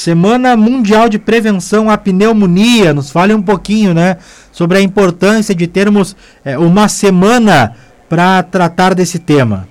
[0.00, 2.94] Semana Mundial de Prevenção à Pneumonia.
[2.94, 4.18] Nos fale um pouquinho, né,
[4.52, 7.76] sobre a importância de termos é, uma semana
[8.08, 9.68] para tratar desse tema.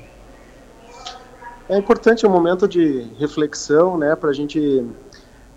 [1.70, 4.86] É importante um momento de reflexão, né, para a gente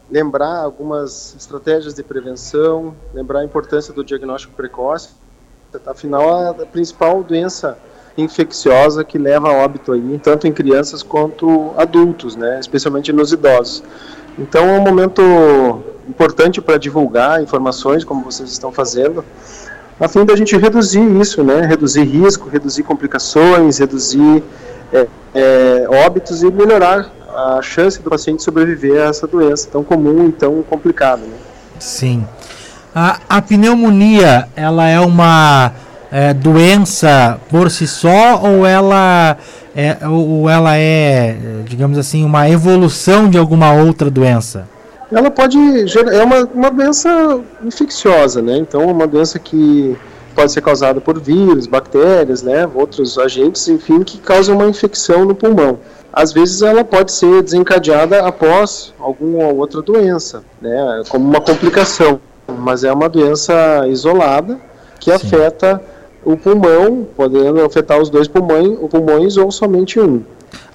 [0.09, 5.09] lembrar algumas estratégias de prevenção, lembrar a importância do diagnóstico precoce.
[5.85, 7.77] Afinal, a principal doença
[8.21, 13.83] infecciosa que leva a óbito aí, tanto em crianças quanto adultos, né, especialmente nos idosos.
[14.39, 19.25] Então é um momento importante para divulgar informações, como vocês estão fazendo,
[20.01, 21.61] a fim da gente reduzir isso, né?
[21.61, 24.43] Reduzir risco, reduzir complicações, reduzir
[24.91, 30.29] é, é, óbitos e melhorar a chance do paciente sobreviver a essa doença tão comum
[30.29, 31.21] e tão complicada.
[31.21, 31.37] Né?
[31.79, 32.27] Sim.
[32.95, 35.73] A, a pneumonia, ela é uma
[36.11, 39.37] é, doença por si só ou ela
[39.75, 44.69] é, ou ela é, digamos assim, uma evolução de alguma outra doença?
[45.13, 48.57] Ela pode é uma, uma doença infecciosa, né?
[48.59, 49.97] Então, uma doença que
[50.35, 52.69] pode ser causada por vírus, bactérias, né?
[52.73, 55.81] Outros agentes, enfim, que causam uma infecção no pulmão.
[56.13, 61.03] Às vezes, ela pode ser desencadeada após alguma outra doença, né?
[61.09, 62.21] Como uma complicação,
[62.59, 64.61] mas é uma doença isolada
[65.01, 65.17] que Sim.
[65.17, 65.83] afeta
[66.25, 70.23] o pulmão, podendo afetar os dois pulmões, pulmões ou somente um.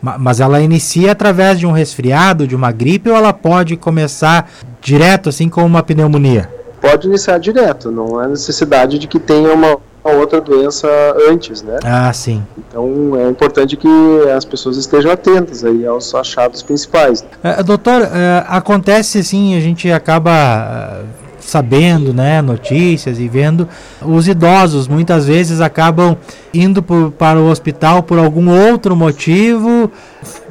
[0.02, 4.50] Mas ela inicia através de um resfriado, de uma gripe, ou ela pode começar
[4.82, 6.50] direto, assim como uma pneumonia?
[6.80, 10.88] Pode iniciar direto, não há necessidade de que tenha uma, outra doença
[11.30, 11.80] antes, né?
[11.84, 12.44] Ah, sim.
[12.58, 13.88] Então é importante que
[14.36, 17.26] as pessoas estejam atentas aí aos achados principais.
[17.44, 21.04] É, doutor, é, acontece sim, a gente acaba
[21.46, 23.68] sabendo, né, notícias e vendo,
[24.02, 26.18] os idosos muitas vezes acabam
[26.54, 29.92] indo por, para o hospital por algum outro motivo,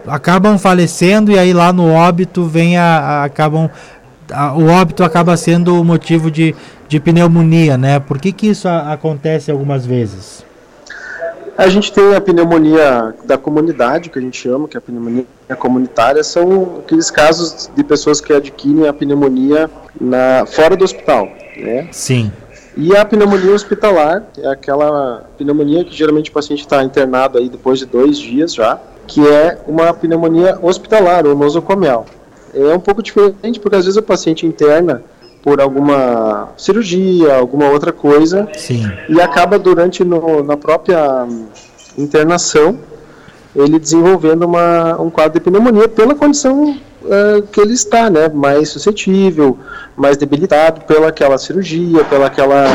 [0.07, 3.69] acabam falecendo e aí lá no óbito vem a, a acabam
[4.33, 6.55] a, o óbito acaba sendo o motivo de,
[6.89, 7.99] de pneumonia, né?
[7.99, 10.45] Por que, que isso a, acontece algumas vezes?
[11.57, 15.25] A gente tem a pneumonia da comunidade, que a gente chama, que é a pneumonia
[15.59, 19.71] comunitária, são aqueles casos de pessoas que adquirem a pneumonia
[20.01, 21.89] na, fora do hospital, né?
[21.93, 22.33] Sim.
[22.77, 27.79] E a pneumonia hospitalar é aquela pneumonia que geralmente o paciente está internado aí depois
[27.79, 32.05] de dois dias já, que é uma pneumonia hospitalar ou nosocomial.
[32.53, 35.03] É um pouco diferente porque às vezes o paciente interna
[35.45, 38.91] por alguma cirurgia, alguma outra coisa, Sim.
[39.11, 41.29] e acaba durante no, na própria
[41.99, 42.79] internação
[43.55, 48.71] ele desenvolvendo uma, um quadro de pneumonia pela condição uh, que ele está, né, mais
[48.71, 49.59] suscetível,
[49.97, 52.67] mais debilitado pela aquela cirurgia, pela aquela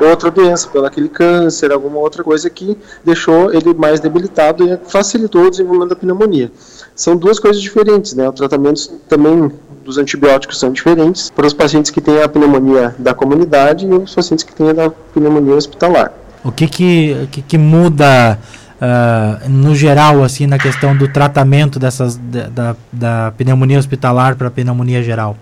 [0.00, 5.46] outra doença, pelo aquele câncer, alguma outra coisa que deixou ele mais debilitado e facilitou
[5.46, 6.50] o desenvolvimento da pneumonia.
[6.94, 8.28] São duas coisas diferentes, né?
[8.28, 9.50] Os tratamentos também
[9.84, 14.14] dos antibióticos são diferentes para os pacientes que têm a pneumonia da comunidade e os
[14.14, 16.12] pacientes que têm a pneumonia hospitalar.
[16.44, 18.38] O que que, que, que muda
[18.82, 25.02] uh, no geral assim na questão do tratamento dessas da, da pneumonia hospitalar para pneumonia
[25.02, 25.36] geral?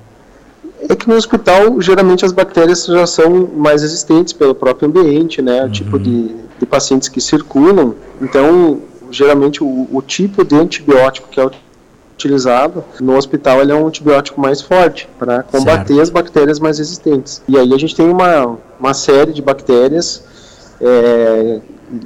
[0.88, 5.62] É que no hospital geralmente as bactérias já são mais resistentes pelo próprio ambiente, né?
[5.62, 5.70] O uhum.
[5.70, 7.94] tipo de, de pacientes que circulam.
[8.20, 8.80] Então
[9.10, 11.50] geralmente o, o tipo de antibiótico que é
[12.14, 16.02] utilizado no hospital ele é um antibiótico mais forte para combater certo.
[16.02, 17.42] as bactérias mais resistentes.
[17.48, 20.22] E aí a gente tem uma, uma série de bactérias
[20.80, 21.60] é,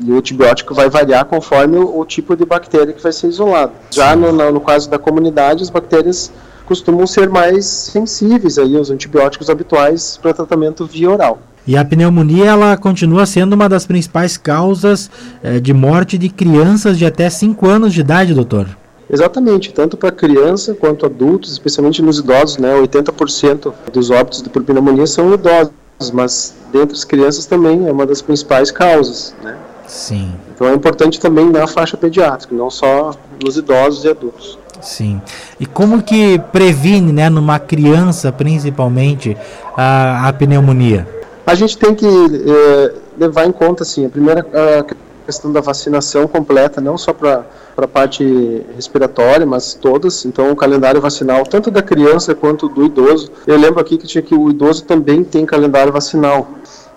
[0.05, 3.73] e o antibiótico vai variar conforme o, o, tipo de bactéria que vai ser isolado.
[3.91, 6.33] Já no, no, no caso da comunidade, as bactérias
[6.67, 11.39] costumam ser mais sensíveis aí aos antibióticos habituais para tratamento via oral.
[11.67, 15.11] E a pneumonia ela continua sendo uma das principais causas
[15.43, 18.69] eh, de morte de crianças de até 5 anos de idade, doutor.
[19.09, 22.75] Exatamente, tanto para criança quanto adultos, especialmente nos idosos, né?
[22.75, 25.73] 80% dos óbitos por pneumonia são idosos,
[26.13, 29.57] mas dentre as crianças também é uma das principais causas, né?
[29.87, 30.33] Sim.
[30.55, 33.13] Então é importante também na faixa pediátrica, não só
[33.43, 34.59] nos idosos e adultos.
[34.81, 35.21] Sim.
[35.59, 39.37] E como que previne, né, numa criança principalmente,
[39.77, 41.09] a, a pneumonia?
[41.47, 46.27] A gente tem que é, levar em conta, assim, a primeira a questão da vacinação
[46.27, 47.45] completa, não só para
[47.77, 50.25] a parte respiratória, mas todas.
[50.25, 53.31] Então, o calendário vacinal, tanto da criança quanto do idoso.
[53.47, 56.49] Eu lembro aqui que tinha que o idoso também tem calendário vacinal.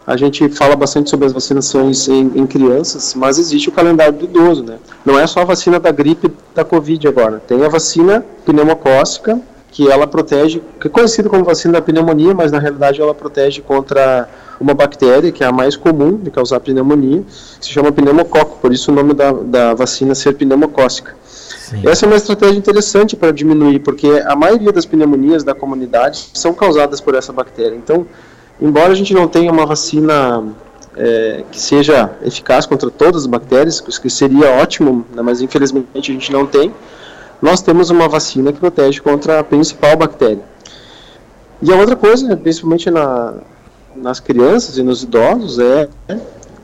[0.07, 4.23] A gente fala bastante sobre as vacinações em, em, crianças, mas existe o calendário do
[4.23, 4.77] idoso, né?
[5.05, 7.41] Não é só a vacina da gripe da Covid agora.
[7.45, 9.37] Tem a vacina pneumocócica,
[9.69, 13.61] que ela protege, que é conhecida como vacina da pneumonia, mas na realidade ela protege
[13.61, 14.29] contra
[14.61, 17.23] uma bactéria que é a mais comum de causar pneumonia,
[17.59, 21.15] que se chama pneumococo, por isso o nome da, da vacina ser pneumocócica.
[21.25, 21.81] Sim.
[21.85, 26.53] Essa é uma estratégia interessante para diminuir, porque a maioria das pneumonias da comunidade são
[26.53, 27.75] causadas por essa bactéria.
[27.75, 28.07] Então,
[28.61, 30.43] embora a gente não tenha uma vacina
[30.95, 36.13] é, que seja eficaz contra todas as bactérias, que seria ótimo, né, mas infelizmente a
[36.13, 36.73] gente não tem,
[37.41, 40.43] nós temos uma vacina que protege contra a principal bactéria.
[41.61, 43.35] E a outra coisa, principalmente na,
[43.95, 45.87] nas crianças e nos idosos, é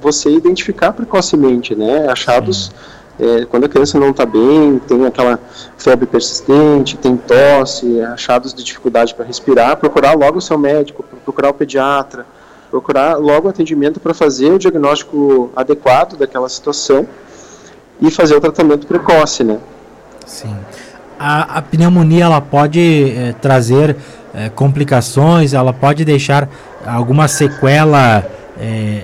[0.02, 2.72] você identificar precocemente, né, achados
[3.20, 5.40] é, quando a criança não está bem, tem aquela
[5.78, 11.50] febre persistente, tem tosse, achados de dificuldade para respirar, procurar logo o seu médico, procurar
[11.50, 12.26] o pediatra,
[12.72, 17.08] procurar logo atendimento para fazer o diagnóstico adequado daquela situação
[18.02, 19.60] e fazer o tratamento precoce, né?
[20.26, 20.56] Sim.
[21.20, 23.96] A, a pneumonia ela pode é, trazer
[24.34, 26.50] é, complicações, ela pode deixar
[26.84, 28.26] alguma sequela
[28.60, 29.04] é,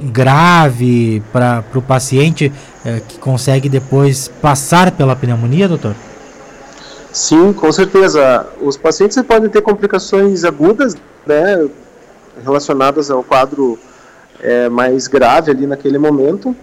[0.00, 2.52] grave para o paciente
[3.08, 5.94] que consegue depois passar pela pneumonia, doutor?
[7.12, 8.46] Sim, com certeza.
[8.60, 10.96] Os pacientes podem ter complicações agudas,
[11.26, 11.68] né,
[12.42, 13.78] relacionadas ao quadro
[14.40, 16.56] é, mais grave ali naquele momento.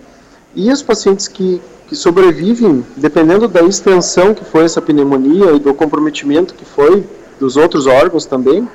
[0.55, 5.73] E os pacientes que, que sobrevivem, dependendo da extensão que foi essa pneumonia e do
[5.73, 7.05] comprometimento que foi
[7.39, 8.67] dos outros órgãos também,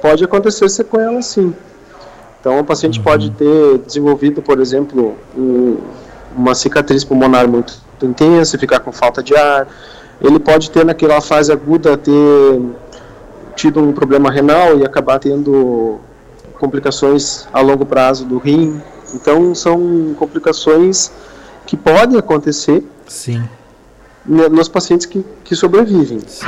[0.00, 1.52] pode acontecer sequela sim.
[2.40, 3.04] Então, o paciente uhum.
[3.04, 5.76] pode ter desenvolvido, por exemplo, um,
[6.38, 9.66] uma cicatriz pulmonar muito intensa, ficar com falta de ar.
[10.20, 12.60] Ele pode ter, naquela fase aguda, ter
[13.56, 15.98] tido um problema renal e acabar tendo
[16.58, 18.80] complicações a longo prazo do rim.
[19.14, 21.10] Então, são complicações
[21.66, 23.42] que podem acontecer Sim.
[24.24, 26.20] nos pacientes que, que sobrevivem.
[26.26, 26.46] Sim.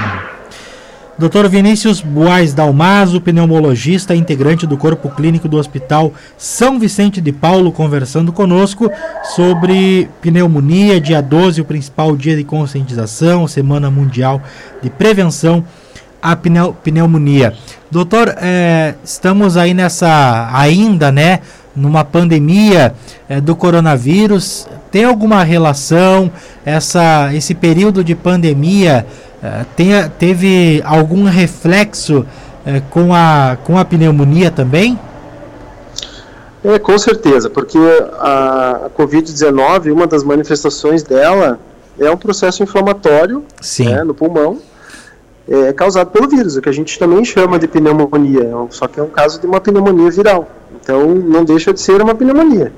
[1.21, 1.49] Dr.
[1.49, 8.33] Vinícius Buais Dalmaso, pneumologista, integrante do corpo clínico do Hospital São Vicente de Paulo, conversando
[8.33, 8.91] conosco
[9.35, 14.41] sobre pneumonia, dia 12, o principal dia de conscientização, Semana Mundial
[14.83, 15.63] de Prevenção
[16.23, 17.53] à Pneumonia.
[17.91, 21.41] Doutor, é, estamos aí nessa ainda, né,
[21.75, 22.95] numa pandemia
[23.29, 24.67] é, do coronavírus.
[24.91, 26.31] Tem alguma relação
[26.65, 29.07] essa esse período de pandemia
[29.43, 32.27] é, tenha, teve algum reflexo
[32.67, 34.99] é, com a com a pneumonia também?
[36.63, 37.79] É, com certeza, porque
[38.19, 41.59] a, a Covid-19, uma das manifestações dela
[41.99, 43.45] é um processo inflamatório
[43.79, 44.59] né, no pulmão
[45.49, 49.01] é causado pelo vírus, o que a gente também chama de pneumonia, é só que
[49.01, 50.49] é um caso de uma pneumonia viral.
[50.81, 52.73] Então, não deixa de ser uma pneumonia.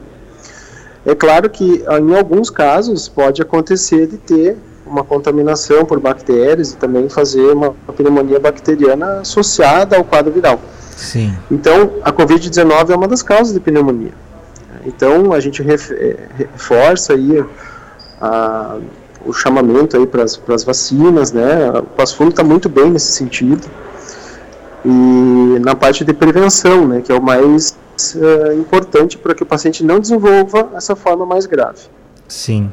[1.05, 4.57] É claro que em alguns casos pode acontecer de ter
[4.87, 10.61] uma contaminação por bactérias e também fazer uma, pneumonia bacteriana associada ao quadro viral.
[10.97, 11.35] Sim.
[11.51, 14.13] Então, a Covid-19 é uma das causas de pneumonia.
[14.85, 17.45] Então, a gente é, reforça aí
[18.21, 18.79] a
[19.25, 21.71] o chamamento aí para as vacinas, né?
[21.79, 23.67] O Passo está muito bem nesse sentido.
[24.85, 27.77] E na parte de prevenção, né, que é o mais
[28.15, 31.83] uh, importante para que o paciente não desenvolva essa forma mais grave.
[32.27, 32.71] Sim.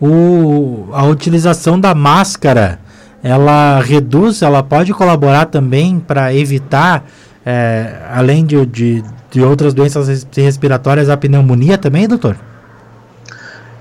[0.00, 2.80] O, a utilização da máscara,
[3.22, 7.04] ela reduz, ela pode colaborar também para evitar,
[7.44, 12.36] é, além de, de, de outras doenças respiratórias, a pneumonia também, doutor?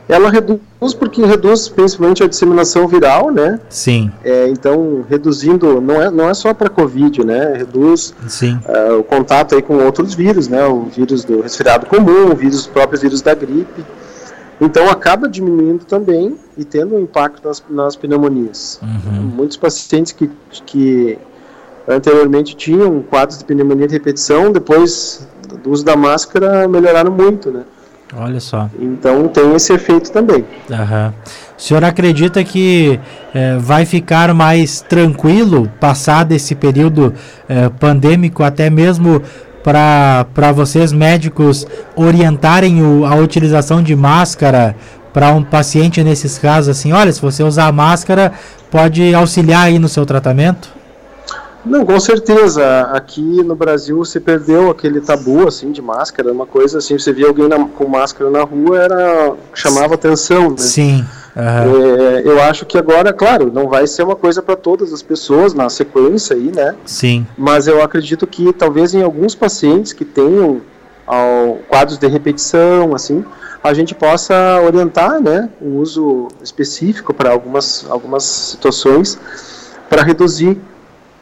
[0.10, 3.60] Ela reduz porque reduz principalmente a disseminação viral, né?
[3.70, 4.12] Sim.
[4.24, 7.54] É, então, reduzindo, não é, não é só para Covid, né?
[7.56, 8.16] Reduz
[8.68, 10.66] uh, o contato aí com outros vírus, né?
[10.66, 13.86] O vírus do resfriado comum, o vírus, os próprios vírus da gripe.
[14.60, 18.82] Então, acaba diminuindo também e tendo um impacto nas, nas pneumonias.
[18.82, 19.22] Uhum.
[19.22, 20.30] Muitos pacientes que,
[20.66, 21.20] que
[21.88, 25.28] anteriormente tinham quadros de pneumonia de repetição, depois
[25.64, 27.64] do uso da máscara, melhoraram muito, né?
[28.16, 28.70] Olha só.
[28.80, 30.44] Então tem esse efeito também.
[30.70, 31.14] Uhum.
[31.58, 33.00] O senhor acredita que
[33.34, 37.14] é, vai ficar mais tranquilo passado esse período
[37.48, 39.22] é, pandêmico, até mesmo
[39.62, 44.76] para vocês médicos orientarem o, a utilização de máscara
[45.14, 48.32] para um paciente nesses casos assim, olha, se você usar máscara
[48.72, 50.79] pode auxiliar aí no seu tratamento?
[51.66, 52.82] Não, com certeza.
[52.94, 57.28] Aqui no Brasil se perdeu aquele tabu assim de máscara, uma coisa assim, você via
[57.28, 60.52] alguém na, com máscara na rua era chamava atenção.
[60.52, 60.58] Né?
[60.58, 61.06] Sim.
[61.36, 61.44] Uhum.
[61.44, 65.54] É, eu acho que agora, claro, não vai ser uma coisa para todas as pessoas
[65.54, 66.76] na sequência aí, né?
[66.86, 67.26] Sim.
[67.38, 70.62] Mas eu acredito que talvez em alguns pacientes que tenham
[71.06, 73.24] ao, quadros de repetição, assim,
[73.64, 79.20] a gente possa orientar, né, o uso específico para algumas algumas situações
[79.90, 80.58] para reduzir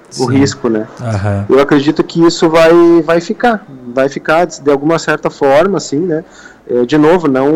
[0.09, 0.23] Sim.
[0.23, 0.87] o risco, né?
[0.99, 1.55] Uhum.
[1.55, 2.71] Eu acredito que isso vai,
[3.03, 6.23] vai ficar, vai ficar de alguma certa forma, assim, né?
[6.69, 7.49] É, de novo, não,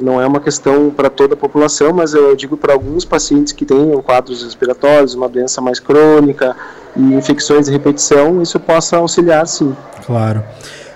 [0.00, 3.64] não é uma questão para toda a população, mas eu digo para alguns pacientes que
[3.64, 6.54] tenham quadros respiratórios, uma doença mais crônica
[6.96, 9.74] e infecções de repetição, isso possa auxiliar, sim.
[10.06, 10.44] Claro.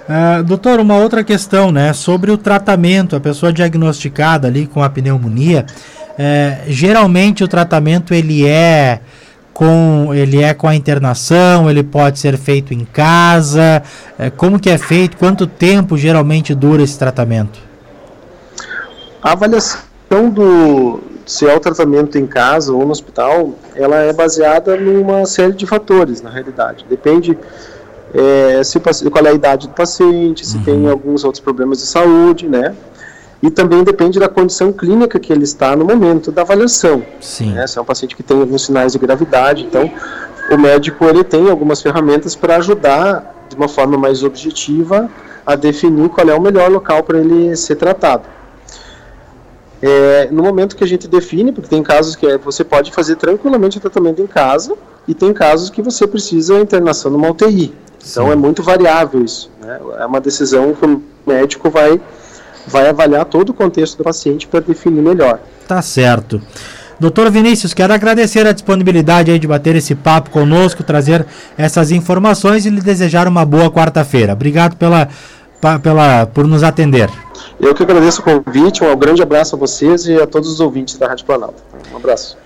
[0.08, 4.88] Uh, doutor, uma outra questão, né, sobre o tratamento, a pessoa diagnosticada ali com a
[4.88, 5.66] pneumonia,
[6.16, 9.00] é, geralmente o tratamento ele é
[9.56, 13.82] com ele é com a internação, ele pode ser feito em casa,
[14.18, 17.58] é, como que é feito, quanto tempo geralmente dura esse tratamento?
[19.22, 24.76] A avaliação do se é o tratamento em casa ou no hospital, ela é baseada
[24.76, 26.84] numa série de fatores, na realidade.
[26.86, 27.36] Depende
[28.12, 30.64] é, se, qual é a idade do paciente, se uhum.
[30.64, 32.74] tem alguns outros problemas de saúde, né?
[33.46, 37.04] E também depende da condição clínica que ele está no momento da avaliação.
[37.20, 37.52] Sim.
[37.52, 37.64] Né?
[37.68, 39.88] Se é um paciente que tem alguns sinais de gravidade, então
[40.50, 45.08] o médico ele tem algumas ferramentas para ajudar de uma forma mais objetiva
[45.46, 48.24] a definir qual é o melhor local para ele ser tratado.
[49.80, 53.14] É, no momento que a gente define, porque tem casos que é, você pode fazer
[53.14, 54.74] tranquilamente o tratamento em casa
[55.06, 57.72] e tem casos que você precisa internação numa UTI.
[58.10, 58.32] Então Sim.
[58.32, 59.48] é muito variável isso.
[59.60, 59.78] Né?
[60.00, 62.00] É uma decisão que o médico vai
[62.66, 65.40] vai avaliar todo o contexto do paciente para definir melhor.
[65.66, 66.40] Tá certo.
[66.98, 72.64] Doutor Vinícius, quero agradecer a disponibilidade aí de bater esse papo conosco, trazer essas informações
[72.64, 74.32] e lhe desejar uma boa quarta-feira.
[74.32, 75.08] Obrigado pela,
[75.82, 77.10] pela, por nos atender.
[77.60, 80.96] Eu que agradeço o convite, um grande abraço a vocês e a todos os ouvintes
[80.96, 81.62] da Rádio Planalto.
[81.92, 82.36] Um abraço.